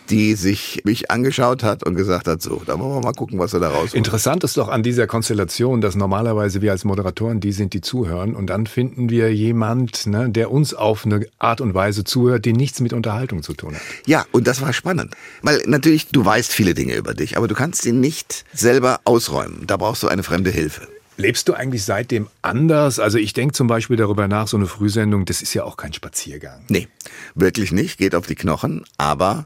[0.09, 3.53] die sich mich angeschaut hat und gesagt hat, so, da wollen wir mal gucken, was
[3.53, 3.93] er da rausholt.
[3.93, 8.35] Interessant ist doch an dieser Konstellation, dass normalerweise wir als Moderatoren die sind, die zuhören
[8.35, 12.53] und dann finden wir jemand, ne, der uns auf eine Art und Weise zuhört, die
[12.53, 13.81] nichts mit Unterhaltung zu tun hat.
[14.05, 15.15] Ja, und das war spannend.
[15.41, 19.65] Weil natürlich, du weißt viele Dinge über dich, aber du kannst sie nicht selber ausräumen.
[19.67, 20.87] Da brauchst du eine fremde Hilfe.
[21.17, 22.99] Lebst du eigentlich seitdem anders?
[22.99, 25.93] Also ich denke zum Beispiel darüber nach, so eine Frühsendung, das ist ja auch kein
[25.93, 26.61] Spaziergang.
[26.67, 26.87] Nee,
[27.35, 29.45] wirklich nicht, geht auf die Knochen, aber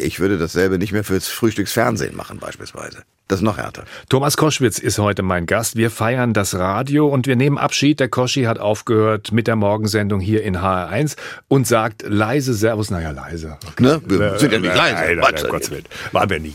[0.00, 3.02] ich würde dasselbe nicht mehr fürs Frühstücksfernsehen machen beispielsweise.
[3.28, 3.84] Das ist noch härter.
[4.08, 5.76] Thomas Koschwitz ist heute mein Gast.
[5.76, 8.00] Wir feiern das Radio und wir nehmen Abschied.
[8.00, 12.90] Der Koschi hat aufgehört mit der Morgensendung hier in HR1 und sagt leise Servus.
[12.90, 13.56] Naja, leise.
[13.68, 13.82] Okay.
[13.84, 14.02] Ne?
[14.04, 14.94] Wir sind ja nicht leise.
[14.94, 15.84] Nein, nein, nein, Gottes Willen.
[16.10, 16.54] Waren wir nie.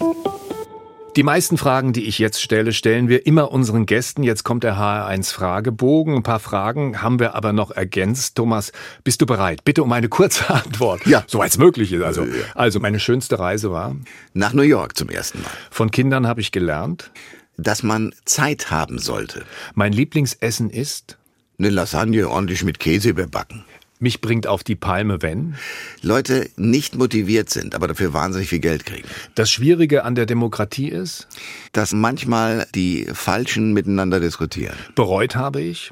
[1.15, 4.21] Die meisten Fragen, die ich jetzt stelle, stellen wir immer unseren Gästen.
[4.21, 6.13] Jetzt kommt der HR1 Fragebogen.
[6.13, 8.35] Ein paar Fragen haben wir aber noch ergänzt.
[8.35, 8.73] Thomas,
[9.05, 9.63] bist du bereit?
[9.63, 11.05] Bitte um eine kurze Antwort.
[11.05, 11.23] Ja.
[11.27, 12.03] Soweit es möglich ist.
[12.03, 13.95] Also, also meine schönste Reise war?
[14.33, 15.51] Nach New York zum ersten Mal.
[15.71, 17.11] Von Kindern habe ich gelernt?
[17.55, 19.45] Dass man Zeit haben sollte.
[19.73, 21.17] Mein Lieblingsessen ist?
[21.57, 23.63] Eine Lasagne ordentlich mit Käse überbacken.
[23.99, 25.55] Mich bringt auf die Palme, wenn
[26.01, 29.07] Leute nicht motiviert sind, aber dafür wahnsinnig viel Geld kriegen.
[29.35, 31.27] Das Schwierige an der Demokratie ist,
[31.71, 34.75] dass manchmal die Falschen miteinander diskutieren.
[34.95, 35.91] Bereut habe ich,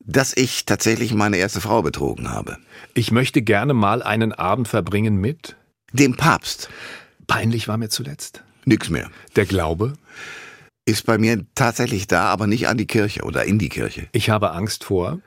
[0.00, 2.56] dass ich tatsächlich meine erste Frau betrogen habe.
[2.94, 5.56] Ich möchte gerne mal einen Abend verbringen mit
[5.92, 6.70] dem Papst.
[7.26, 8.42] Peinlich war mir zuletzt.
[8.64, 9.10] Nix mehr.
[9.36, 9.94] Der Glaube
[10.86, 14.08] ist bei mir tatsächlich da, aber nicht an die Kirche oder in die Kirche.
[14.12, 15.20] Ich habe Angst vor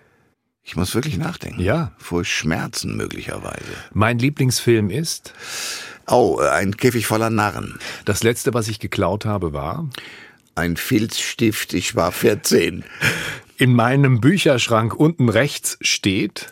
[0.65, 1.61] ich muss wirklich nachdenken.
[1.61, 1.91] Ja.
[1.97, 3.63] Vor Schmerzen möglicherweise.
[3.93, 5.33] Mein Lieblingsfilm ist?
[6.07, 7.77] Oh, ein Käfig voller Narren.
[8.03, 9.87] Das letzte, was ich geklaut habe, war?
[10.55, 12.83] Ein Filzstift, ich war 14.
[13.57, 16.49] In meinem Bücherschrank unten rechts steht?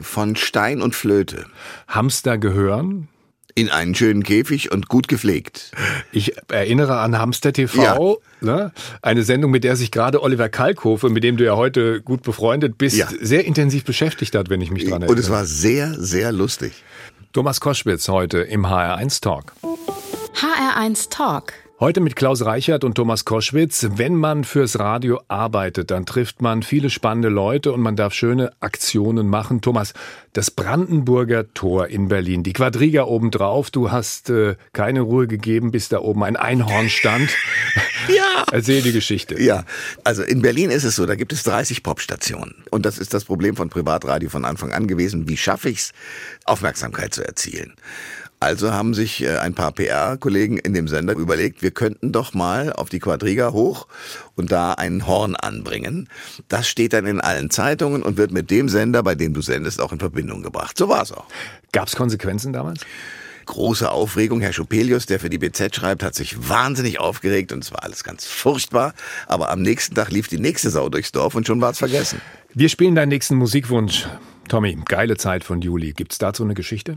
[0.00, 1.46] Von Stein und Flöte.
[1.88, 3.08] Hamster gehören?
[3.56, 5.72] In einen schönen Käfig und gut gepflegt.
[6.12, 8.46] Ich erinnere an Hamster TV, ja.
[8.46, 8.72] ne?
[9.00, 12.76] eine Sendung, mit der sich gerade Oliver Kalkofe, mit dem du ja heute gut befreundet
[12.76, 13.08] bist, ja.
[13.20, 15.10] sehr intensiv beschäftigt hat, wenn ich mich dran erinnere.
[15.10, 16.84] Und es war sehr, sehr lustig.
[17.32, 19.54] Thomas Koschwitz heute im HR1 Talk.
[20.34, 21.54] HR1 Talk.
[21.78, 23.86] Heute mit Klaus Reichert und Thomas Koschwitz.
[23.96, 28.50] Wenn man fürs Radio arbeitet, dann trifft man viele spannende Leute und man darf schöne
[28.60, 29.60] Aktionen machen.
[29.60, 29.92] Thomas,
[30.32, 35.90] das Brandenburger Tor in Berlin, die Quadriga obendrauf, du hast äh, keine Ruhe gegeben, bis
[35.90, 37.28] da oben ein Einhorn stand.
[38.08, 38.46] ja.
[38.50, 39.38] Erzähl die Geschichte.
[39.38, 39.64] Ja,
[40.02, 42.54] also in Berlin ist es so, da gibt es 30 Popstationen.
[42.70, 45.28] Und das ist das Problem von Privatradio von Anfang an gewesen.
[45.28, 45.92] Wie schaffe ich es,
[46.46, 47.74] Aufmerksamkeit zu erzielen?
[48.38, 52.72] Also haben sich äh, ein paar PR-Kollegen in dem Sender überlegt, wir könnten doch mal
[52.72, 53.86] auf die Quadriga hoch
[54.34, 56.08] und da ein Horn anbringen.
[56.48, 59.80] Das steht dann in allen Zeitungen und wird mit dem Sender, bei dem du sendest,
[59.80, 60.76] auch in Verbindung gebracht.
[60.76, 61.26] So war es auch.
[61.72, 62.80] Gab es Konsequenzen damals?
[63.46, 64.40] große Aufregung.
[64.40, 68.04] Herr Schupelius, der für die BZ schreibt, hat sich wahnsinnig aufgeregt und es war alles
[68.04, 68.92] ganz furchtbar.
[69.26, 72.20] Aber am nächsten Tag lief die nächste Sau durchs Dorf und schon war es vergessen.
[72.52, 74.06] Wir spielen deinen nächsten Musikwunsch.
[74.48, 75.92] Tommy, geile Zeit von Juli.
[75.92, 76.96] Gibt's dazu eine Geschichte?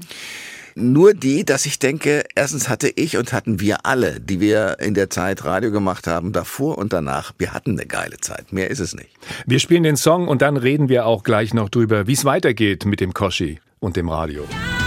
[0.79, 4.93] Nur die, dass ich denke, erstens hatte ich und hatten wir alle, die wir in
[4.93, 8.53] der Zeit Radio gemacht haben, davor und danach, wir hatten eine geile Zeit.
[8.53, 9.09] Mehr ist es nicht.
[9.45, 12.85] Wir spielen den Song und dann reden wir auch gleich noch drüber, wie es weitergeht
[12.85, 14.43] mit dem Koschi und dem Radio.
[14.43, 14.78] Ja.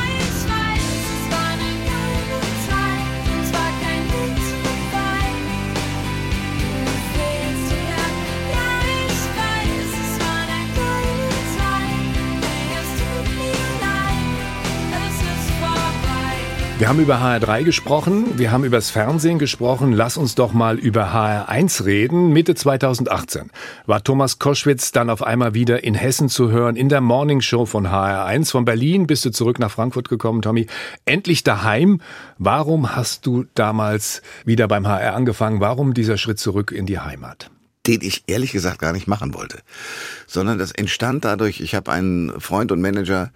[16.83, 19.93] Wir haben über HR3 gesprochen, wir haben über das Fernsehen gesprochen.
[19.93, 22.33] Lass uns doch mal über HR1 reden.
[22.33, 23.53] Mitte 2018
[23.87, 27.87] war Thomas Koschwitz dann auf einmal wieder in Hessen zu hören, in der Morningshow von
[27.87, 28.51] HR1.
[28.51, 30.67] Von Berlin bist du zurück nach Frankfurt gekommen, Tommy.
[31.05, 32.01] Endlich daheim.
[32.39, 35.61] Warum hast du damals wieder beim HR angefangen?
[35.61, 37.49] Warum dieser Schritt zurück in die Heimat?
[37.87, 39.59] den ich ehrlich gesagt gar nicht machen wollte,
[40.27, 43.33] sondern das entstand dadurch, ich habe einen Freund und Manager,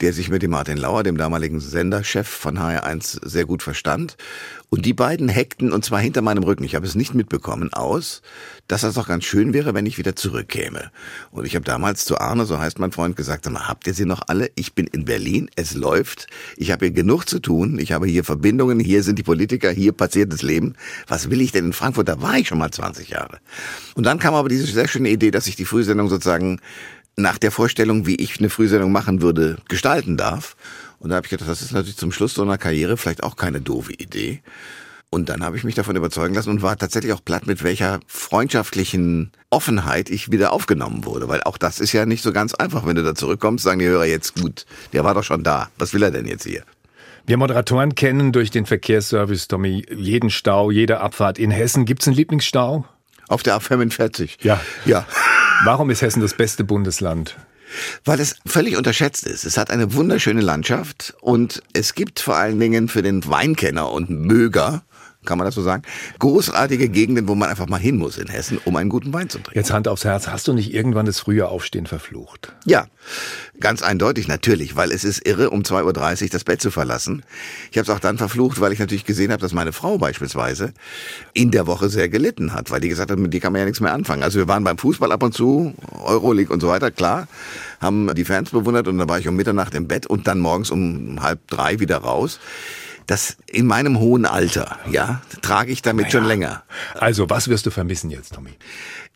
[0.00, 4.16] der sich mit dem Martin Lauer, dem damaligen Senderchef von HR1, sehr gut verstand.
[4.68, 8.20] Und die beiden hackten, und zwar hinter meinem Rücken, ich habe es nicht mitbekommen, aus,
[8.68, 10.90] dass das doch ganz schön wäre, wenn ich wieder zurückkäme.
[11.30, 13.94] Und ich habe damals zu Arne, so heißt mein Freund, gesagt, sag mal, habt ihr
[13.94, 14.50] sie noch alle?
[14.56, 18.24] Ich bin in Berlin, es läuft, ich habe hier genug zu tun, ich habe hier
[18.24, 20.74] Verbindungen, hier sind die Politiker, hier passiert das Leben.
[21.06, 22.08] Was will ich denn in Frankfurt?
[22.08, 23.38] Da war ich schon mal 20 Jahre.
[23.94, 26.60] Und dann kam aber diese sehr schöne Idee, dass ich die Frühsendung sozusagen
[27.16, 30.56] nach der Vorstellung, wie ich eine Frühsendung machen würde, gestalten darf.
[30.98, 33.36] Und da habe ich gedacht, das ist natürlich zum Schluss so einer Karriere vielleicht auch
[33.36, 34.42] keine doofe Idee.
[35.08, 38.00] Und dann habe ich mich davon überzeugen lassen und war tatsächlich auch platt, mit welcher
[38.06, 41.28] freundschaftlichen Offenheit ich wieder aufgenommen wurde.
[41.28, 43.86] Weil auch das ist ja nicht so ganz einfach, wenn du da zurückkommst, sagen die
[43.86, 45.70] Hörer jetzt, gut, der war doch schon da.
[45.78, 46.64] Was will er denn jetzt hier?
[47.24, 51.84] Wir Moderatoren kennen durch den Verkehrsservice, Tommy, jeden Stau, jede Abfahrt in Hessen.
[51.84, 52.84] Gibt es einen Lieblingsstau?
[53.28, 54.36] Auf der A45.
[54.42, 54.60] Ja.
[54.84, 55.06] Ja.
[55.64, 57.36] Warum ist Hessen das beste Bundesland?
[58.04, 59.44] Weil es völlig unterschätzt ist.
[59.44, 64.08] Es hat eine wunderschöne Landschaft und es gibt vor allen Dingen für den Weinkenner und
[64.10, 64.84] Möger
[65.26, 65.82] kann man das so sagen?
[66.18, 69.38] Großartige Gegenden, wo man einfach mal hin muss in Hessen, um einen guten Wein zu
[69.38, 69.58] trinken.
[69.58, 72.54] Jetzt Hand aufs Herz, hast du nicht irgendwann das frühe Aufstehen verflucht?
[72.64, 72.86] Ja,
[73.60, 77.22] ganz eindeutig natürlich, weil es ist irre, um 2.30 Uhr das Bett zu verlassen.
[77.70, 80.72] Ich habe es auch dann verflucht, weil ich natürlich gesehen habe, dass meine Frau beispielsweise
[81.32, 83.66] in der Woche sehr gelitten hat, weil die gesagt hat, mit die kann man ja
[83.66, 84.22] nichts mehr anfangen.
[84.22, 87.28] Also wir waren beim Fußball ab und zu, Euroleague und so weiter, klar,
[87.80, 90.70] haben die Fans bewundert und dann war ich um Mitternacht im Bett und dann morgens
[90.70, 92.38] um halb drei wieder raus
[93.06, 96.12] das in meinem hohen Alter, ja, trage ich damit naja.
[96.12, 96.64] schon länger.
[96.94, 98.50] Also, was wirst du vermissen jetzt, Tommy?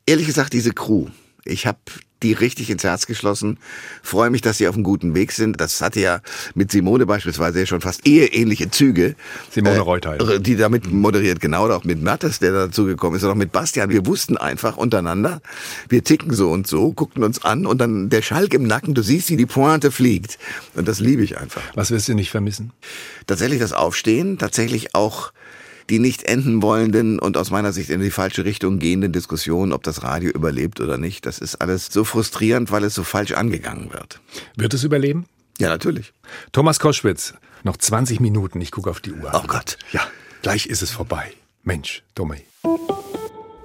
[0.07, 1.07] Ehrlich gesagt, diese Crew.
[1.45, 1.79] Ich habe
[2.23, 3.59] die richtig ins Herz geschlossen.
[4.03, 5.61] Freue mich, dass sie auf einem guten Weg sind.
[5.61, 6.21] Das hatte ja
[6.55, 9.15] mit Simone beispielsweise ja schon fast eheähnliche Züge.
[9.51, 10.39] Simone äh, Reuter.
[10.39, 13.91] Die damit moderiert, genau, oder auch mit Mattes, der dazugekommen ist, oder auch mit Bastian.
[13.91, 15.41] Wir wussten einfach untereinander,
[15.89, 19.03] wir ticken so und so, guckten uns an und dann der Schalk im Nacken, du
[19.03, 20.39] siehst, wie die Pointe fliegt.
[20.75, 21.63] Und das liebe ich einfach.
[21.75, 22.73] Was wirst du nicht vermissen?
[23.27, 25.33] Tatsächlich das Aufstehen, tatsächlich auch
[25.91, 29.83] die nicht enden wollenden und aus meiner Sicht in die falsche Richtung gehenden Diskussionen, ob
[29.83, 31.27] das Radio überlebt oder nicht.
[31.27, 34.21] Das ist alles so frustrierend, weil es so falsch angegangen wird.
[34.57, 35.27] Wird es überleben?
[35.59, 36.13] Ja, natürlich.
[36.53, 38.61] Thomas Koschwitz, noch 20 Minuten.
[38.61, 39.31] Ich gucke auf die Uhr.
[39.35, 39.77] Oh Gott.
[39.93, 40.03] Ja,
[40.43, 41.33] gleich ist es vorbei.
[41.65, 42.45] Mensch, Tommy.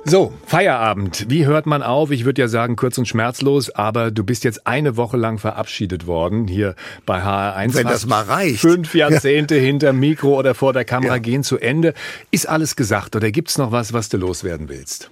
[0.07, 1.25] So, Feierabend.
[1.29, 2.11] Wie hört man auf?
[2.11, 6.05] Ich würde ja sagen, kurz und schmerzlos, aber du bist jetzt eine Woche lang verabschiedet
[6.05, 6.75] worden hier
[7.07, 7.73] bei HR1.
[7.73, 8.59] Wenn das mal reicht.
[8.59, 9.61] Fünf Jahrzehnte ja.
[9.61, 11.19] hinter Mikro oder vor der Kamera ja.
[11.19, 11.95] gehen zu Ende.
[12.29, 15.09] Ist alles gesagt oder gibt's noch was, was du loswerden willst?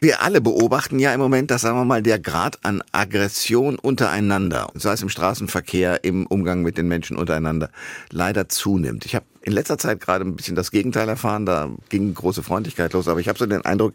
[0.00, 4.70] Wir alle beobachten ja im Moment, dass, sagen wir mal, der Grad an Aggression untereinander,
[4.74, 7.68] sei es im Straßenverkehr, im Umgang mit den Menschen untereinander,
[8.10, 9.04] leider zunimmt.
[9.04, 12.92] Ich habe in letzter Zeit gerade ein bisschen das Gegenteil erfahren, da ging große Freundlichkeit
[12.92, 13.94] los, aber ich habe so den Eindruck,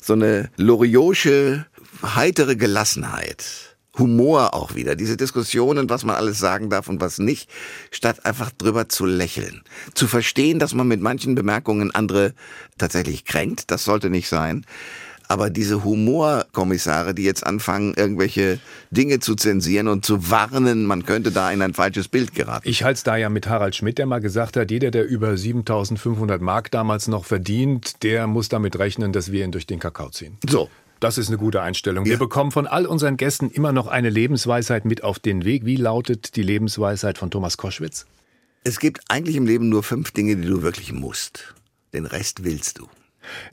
[0.00, 1.66] so eine loriosche,
[2.02, 3.76] heitere Gelassenheit.
[3.98, 7.50] Humor auch wieder, diese Diskussionen, was man alles sagen darf und was nicht,
[7.90, 9.62] statt einfach drüber zu lächeln.
[9.94, 12.34] Zu verstehen, dass man mit manchen Bemerkungen andere
[12.76, 14.66] tatsächlich kränkt, das sollte nicht sein.
[15.28, 18.58] Aber diese Humorkommissare, die jetzt anfangen, irgendwelche
[18.90, 22.68] Dinge zu zensieren und zu warnen, man könnte da in ein falsches Bild geraten.
[22.68, 25.36] Ich halte es da ja mit Harald Schmidt, der mal gesagt hat, jeder, der über
[25.36, 30.10] 7500 Mark damals noch verdient, der muss damit rechnen, dass wir ihn durch den Kakao
[30.10, 30.38] ziehen.
[30.48, 30.68] So.
[30.98, 32.06] Das ist eine gute Einstellung.
[32.06, 32.12] Ja.
[32.12, 35.66] Wir bekommen von all unseren Gästen immer noch eine Lebensweisheit mit auf den Weg.
[35.66, 38.06] Wie lautet die Lebensweisheit von Thomas Koschwitz?
[38.64, 41.54] Es gibt eigentlich im Leben nur fünf Dinge, die du wirklich musst.
[41.92, 42.88] Den Rest willst du.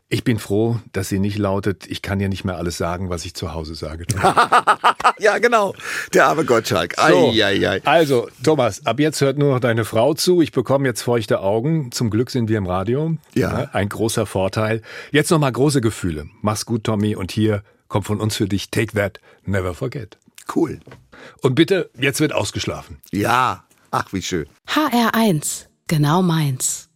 [0.09, 3.25] Ich bin froh, dass sie nicht lautet, ich kann ja nicht mehr alles sagen, was
[3.25, 4.05] ich zu Hause sage.
[5.19, 5.73] ja, genau.
[6.13, 6.95] Der arme Gottschalk.
[6.95, 7.81] So, Ei, ei, ei.
[7.85, 10.41] Also, Thomas, ab jetzt hört nur noch deine Frau zu.
[10.41, 11.91] Ich bekomme jetzt feuchte Augen.
[11.91, 13.15] Zum Glück sind wir im Radio.
[13.33, 13.69] Ja.
[13.73, 14.81] ein großer Vorteil.
[15.11, 16.27] Jetzt nochmal große Gefühle.
[16.41, 17.15] Mach's gut, Tommy.
[17.15, 20.17] Und hier kommt von uns für dich Take That, Never Forget.
[20.55, 20.79] Cool.
[21.41, 22.99] Und bitte, jetzt wird ausgeschlafen.
[23.11, 23.65] Ja.
[23.91, 24.47] Ach, wie schön.
[24.67, 26.89] HR1, genau meins.